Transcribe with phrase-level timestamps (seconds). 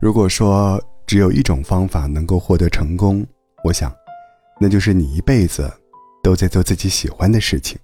[0.00, 3.26] 如果说只有一种方法能够获得成功，
[3.64, 3.92] 我想，
[4.60, 5.68] 那就是你一辈子
[6.22, 7.76] 都在做自己喜欢的事情。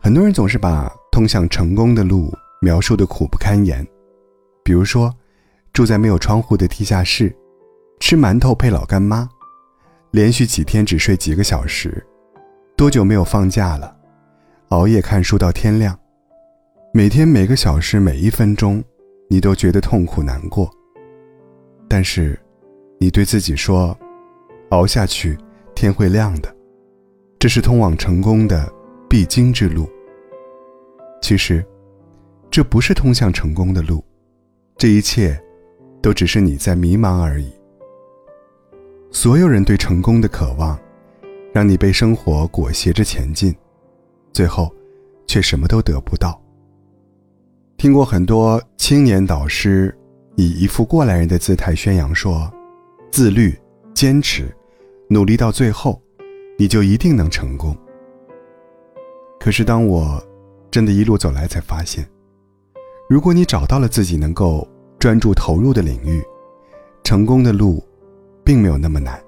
[0.00, 3.84] 很多人总是把通向成功的路描述的苦不堪言，
[4.62, 5.12] 比如说，
[5.72, 7.34] 住在没有窗户的地下室，
[7.98, 9.28] 吃馒头配老干妈，
[10.12, 12.06] 连续几天只睡几个小时，
[12.76, 13.96] 多久没有放假了，
[14.68, 15.98] 熬夜看书到天亮，
[16.94, 18.80] 每天每个小时每一分钟。
[19.32, 20.70] 你都觉得痛苦难过，
[21.88, 22.38] 但是，
[22.98, 23.98] 你对自己说
[24.68, 25.38] ：“熬下去，
[25.74, 26.54] 天会亮的。”
[27.40, 28.70] 这是通往成功的
[29.08, 29.88] 必经之路。
[31.22, 31.64] 其实，
[32.50, 34.04] 这不是通向成功的路，
[34.76, 35.42] 这一切，
[36.02, 37.50] 都只是你在迷茫而已。
[39.10, 40.78] 所有人对成功的渴望，
[41.54, 43.56] 让你被生活裹挟着前进，
[44.30, 44.70] 最后，
[45.26, 46.38] 却什么都得不到。
[47.82, 49.92] 听过很多青年导师
[50.36, 52.48] 以一副过来人的姿态宣扬说
[53.10, 53.58] ：“自律、
[53.92, 54.54] 坚持、
[55.08, 56.00] 努力到最后，
[56.56, 57.76] 你就一定能成功。”
[59.40, 60.24] 可是当我
[60.70, 62.08] 真的一路走来，才发现，
[63.08, 64.64] 如果你找到了自己能够
[64.96, 66.22] 专注投入的领域，
[67.02, 67.82] 成功的路
[68.44, 69.20] 并没有那么难。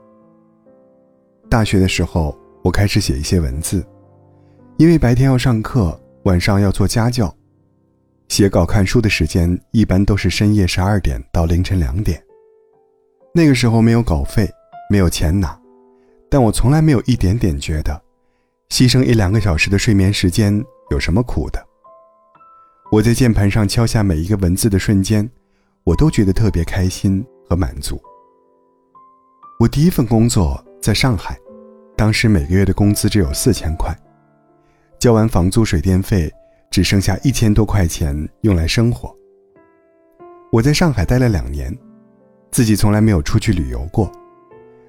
[1.50, 3.84] 大学的时候，我开始写一些文字，
[4.76, 7.34] 因为白天要上课，晚上要做家教。
[8.28, 12.20] 写稿、看书的时间一般都是深夜十二点到凌晨两点。
[13.34, 14.48] 那个时候没有稿费，
[14.88, 15.58] 没有钱拿，
[16.30, 18.00] 但我从来没有一点点觉得，
[18.70, 21.64] 牺牲一两个小时的睡眠时间有什么苦的。
[22.90, 25.28] 我在键盘上敲下每一个文字的瞬间，
[25.84, 28.00] 我都觉得特别开心和满足。
[29.60, 31.38] 我第一份工作在上海，
[31.96, 33.96] 当时每个月的工资只有四千块，
[34.98, 36.32] 交完房租、水电费。
[36.74, 39.14] 只剩下一千多块钱用来生活。
[40.50, 41.72] 我在上海待了两年，
[42.50, 44.10] 自己从来没有出去旅游过，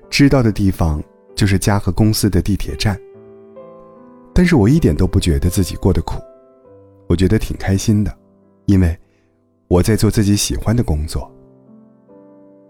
[0.10, 1.00] 知道的地方
[1.36, 3.00] 就是家和公司的地铁站。
[4.34, 6.20] 但是我一点都不觉得自己过得苦，
[7.08, 8.12] 我觉得挺开心的，
[8.66, 8.98] 因为
[9.68, 11.32] 我在做自己喜欢的工作。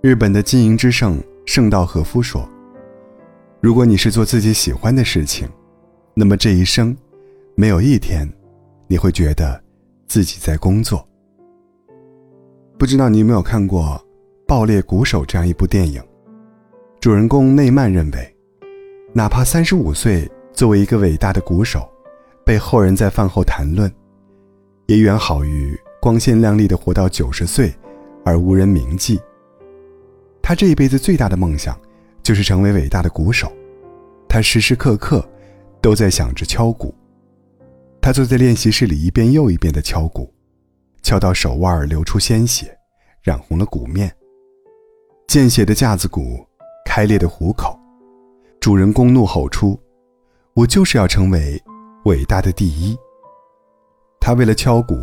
[0.02, 2.46] 日本的经营之圣圣道和夫说
[3.64, 5.47] ：“如果你是做自己喜欢的事情，
[6.14, 6.94] 那么这一生，
[7.56, 8.30] 没有一天。”
[8.88, 9.62] 你会觉得
[10.07, 11.07] 自己在工作。
[12.78, 13.84] 不知道你有没有看过
[14.47, 16.01] 《爆裂鼓手》这样一部电影？
[17.00, 18.35] 主人公内曼认为，
[19.13, 21.88] 哪怕三十五岁作为一个伟大的鼓手，
[22.46, 23.91] 被后人在饭后谈论，
[24.88, 27.73] 也远好于光鲜亮丽的活到九十岁
[28.23, 29.19] 而无人铭记。
[30.41, 31.79] 他这一辈子最大的梦想，
[32.22, 33.52] 就是成为伟大的鼓手。
[34.28, 35.28] 他时时刻刻
[35.81, 36.94] 都在想着敲鼓。
[38.06, 40.32] 他坐在练习室里，一遍又一遍地敲鼓，
[41.02, 42.78] 敲到手腕流出鲜血，
[43.24, 44.16] 染红了鼓面。
[45.28, 46.46] 见血的架子鼓，
[46.86, 47.76] 开裂的虎口，
[48.60, 49.76] 主人公怒吼出
[50.54, 51.60] ：“我就是要成为
[52.04, 52.96] 伟大的第一。”
[54.22, 54.96] 他为了敲鼓，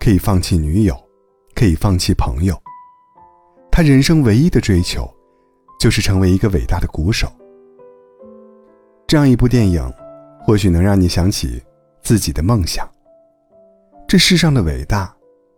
[0.00, 0.96] 可以放弃女友，
[1.54, 2.60] 可以放弃朋友。
[3.70, 5.08] 他人生唯一的追求，
[5.78, 7.30] 就是成为一个伟大的鼓手。
[9.06, 9.80] 这样一部电影，
[10.40, 11.62] 或许能让你想起。
[12.02, 12.88] 自己的梦想。
[14.06, 15.14] 这世上的伟大，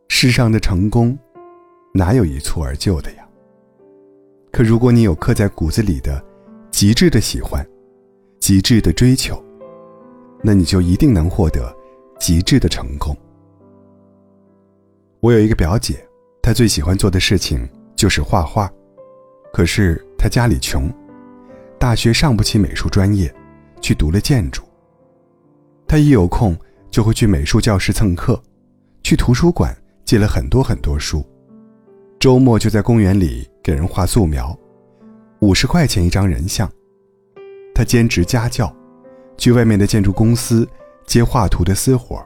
[0.08, 1.18] 世上的成功，
[1.92, 3.26] 哪有一蹴而就的呀？
[4.52, 6.24] 可如果你有刻在骨子里的
[6.70, 7.66] 极致的喜欢，
[8.38, 9.42] 极致的追求，
[10.42, 11.74] 那你就一定能获得
[12.20, 13.16] 极致的成功。
[15.20, 16.06] 我有一个表姐，
[16.42, 18.70] 她最喜欢做的事情就是画画，
[19.52, 20.92] 可是她家里穷，
[21.78, 23.34] 大学上不起美术专业，
[23.80, 24.62] 去读了建筑。
[25.86, 26.56] 他一有空
[26.90, 28.42] 就会去美术教室蹭课，
[29.02, 31.24] 去图书馆借了很多很多书，
[32.18, 34.58] 周末就在公园里给人画素描，
[35.40, 36.70] 五十块钱一张人像。
[37.74, 38.74] 他兼职家教，
[39.36, 40.66] 去外面的建筑公司
[41.06, 42.24] 接画图的私活。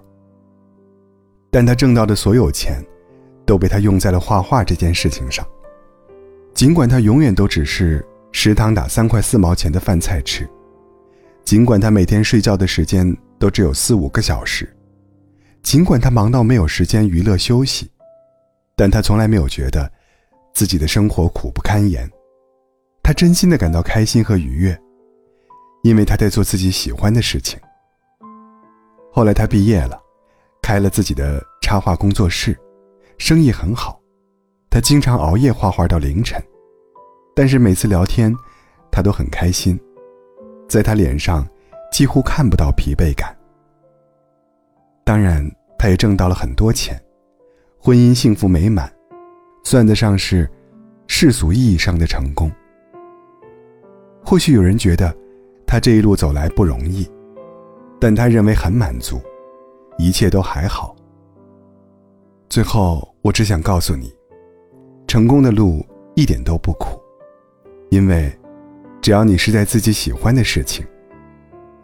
[1.51, 2.85] 但他挣到的所有钱，
[3.45, 5.47] 都被他用在了画画这件事情上。
[6.55, 10.49] 尽管他永远都只是食堂打三块四毛钱的饭菜吃，
[11.45, 13.17] 尽管他每天睡觉的时间。
[13.39, 14.69] 都只有四五个小时，
[15.63, 17.91] 尽管他忙到没有时间娱乐休息，
[18.77, 19.91] 但他从来没有觉得
[20.53, 22.11] 自己的生活苦不堪言。
[23.03, 24.79] 他真心的感到开心和愉悦，
[25.83, 27.59] 因为他在做自己喜欢的事情。
[29.13, 29.99] 后来他毕业了，
[30.61, 32.59] 开了自己的插画工作室，
[33.19, 34.01] 生意很好。
[34.71, 36.43] 他经常熬夜画画到凌晨，
[37.35, 38.35] 但是每次聊天，
[38.91, 39.79] 他都很开心，
[40.69, 41.49] 在他脸上。
[41.91, 43.37] 几乎看不到疲惫感。
[45.05, 45.49] 当然，
[45.79, 47.01] 他也挣到了很多钱，
[47.79, 48.93] 婚姻幸福美满，
[49.65, 50.49] 算得上是
[51.07, 52.51] 世俗意义上的成功。
[54.25, 55.15] 或许有人觉得
[55.67, 57.09] 他这一路走来不容易，
[57.99, 59.21] 但他认为很满足，
[59.97, 60.95] 一切都还好。
[62.51, 64.13] 最后，我只想告诉你，
[65.07, 65.85] 成功的路
[66.15, 67.01] 一点都不苦，
[67.91, 68.31] 因为
[69.01, 70.87] 只要你是在自己喜欢的事情，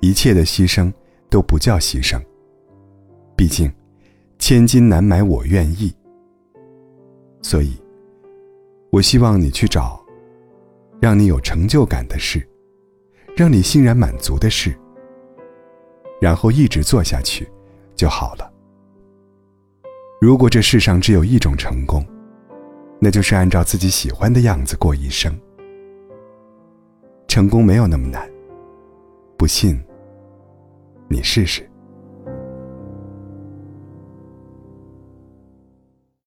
[0.04, 0.92] 一切的牺牲
[1.30, 2.20] 都不叫牺牲。
[3.34, 3.72] 毕竟，
[4.38, 5.90] 千金难买我愿意。
[7.40, 7.72] 所以，
[8.90, 10.04] 我希望你去找
[11.00, 12.46] 让你有成就感的事，
[13.34, 14.78] 让你欣然满足的事，
[16.20, 17.48] 然后一直做下去
[17.96, 18.52] 就好了。
[20.20, 22.06] 如果这世上只有一种成功，
[23.00, 25.34] 那就是按照自己喜欢的样子过一生。
[27.26, 28.30] 成功没有那么难，
[29.38, 29.82] 不信，
[31.08, 31.68] 你试试。